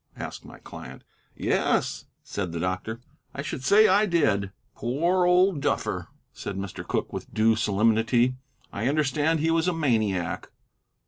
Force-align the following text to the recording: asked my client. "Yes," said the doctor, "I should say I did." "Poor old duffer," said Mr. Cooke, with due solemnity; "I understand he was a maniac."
asked 0.17 0.43
my 0.43 0.57
client. 0.57 1.03
"Yes," 1.37 2.05
said 2.23 2.51
the 2.53 2.59
doctor, 2.59 3.01
"I 3.35 3.43
should 3.43 3.63
say 3.63 3.87
I 3.87 4.07
did." 4.07 4.51
"Poor 4.75 5.25
old 5.27 5.61
duffer," 5.61 6.07
said 6.33 6.57
Mr. 6.57 6.83
Cooke, 6.83 7.13
with 7.13 7.31
due 7.31 7.55
solemnity; 7.55 8.33
"I 8.73 8.87
understand 8.87 9.41
he 9.41 9.51
was 9.51 9.67
a 9.67 9.73
maniac." 9.73 10.49